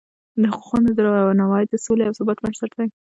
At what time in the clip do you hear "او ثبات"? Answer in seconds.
2.07-2.37